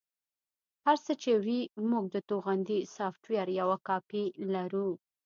[0.85, 4.89] هر څه چې وي موږ د توغندي سافټویر یوه کاپي لرو